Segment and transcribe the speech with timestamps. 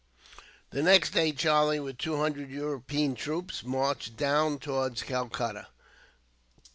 [0.71, 5.67] The next day Charlie, with two hundred European troops, marched down towards Calcutta.